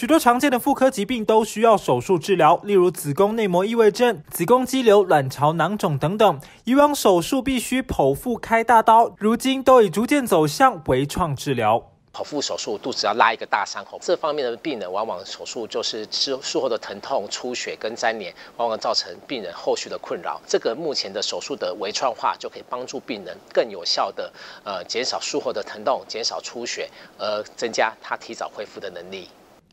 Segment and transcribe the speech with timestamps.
[0.00, 6.40] 许多常见的妇科疾病都需要手术治疗，例如子宫内膜异位症、子宫肌瘤、卵巢囊肿等等。
[6.64, 11.90] 以往手术必须剖腹开大刀，如今都已逐渐走向微创治疗。
[12.14, 20.40] 剖腹手术，肚子要拉一个大伤口，这方面的病人往往手术就是吃术后的疼痛、出血跟粘连，往往造成病人后续的困扰。
[20.46, 24.32] 这个目前的手术的微创化就可以帮助病人更有效的
[24.64, 26.88] 呃减少术后的疼痛、减少出血，
[27.18, 29.28] 而增加他提早恢复的能力。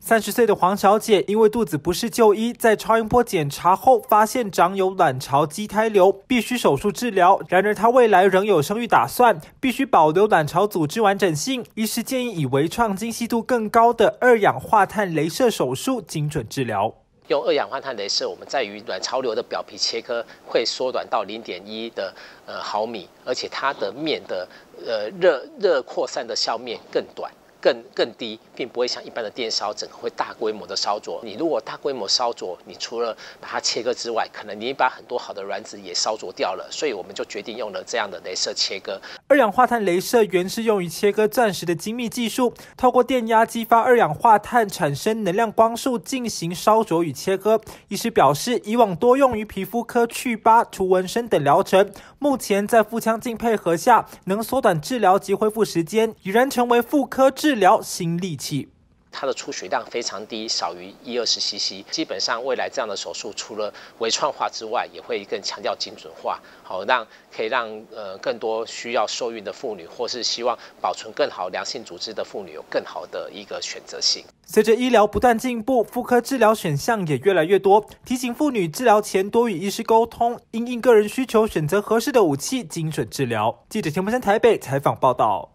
[0.08, 7.38] 三十岁的黄小姐因为肚子不适就医，在超音波检查后发现长有卵巢畸胎瘤，必须手术治疗。
[7.50, 11.66] 然而她未来仍有生育打算，必须保留卵巢组织完整性。
[11.76, 16.94] 医师建议以微创精细度更高的二氧化碳镭射手术精准治疗。
[17.28, 22.14] 用二氧化碳镭射，我们在于卵巢瘤的表皮切割会缩短到零点一的
[22.46, 24.48] 呃毫米，而且它的面的
[24.86, 27.30] 呃热热扩散的效面更短。
[27.60, 31.20] 更更低，并不会像一般的电烧整个会大规模的烧灼。
[31.24, 36.68] 你如果大规模烧灼，你除了把它切割之外，可能你把很多好的卵子也烧灼掉了。
[36.72, 39.02] 所以我们就决定用了这样的镭射切割。
[39.28, 47.60] 二氧化碳镭射原是用于切割钻石的精密技术，透过电压激发二氧化碳产生能量光束进行烧灼与切割。
[47.88, 57.48] 医师表示，以往多用于皮肤科去疤、除纹身等疗程，目前在腹腔镜配合下，能缩短治疗及恢复时间，已然成为妇科治。
[57.48, 58.70] 治疗新利器，
[59.12, 61.84] 它的出血量非常低，少于一二十 CC。
[61.90, 74.24] 基本上未来这样的手术，除了微创化之外，也会更强调精准化，好让可以让呃更多需要受孕的妇女，或是希望保存更好良性组织的妇女，有更好的一个选择性。
[74.46, 77.86] 随着医疗不断进步，妇科治疗选项也越来越多。
[78.06, 83.64] 提醒妇女治疗前多与医师沟通，因应个人需求选择合适的武器，精准治疗。
[83.68, 85.52] 记者田木山台北采访报道。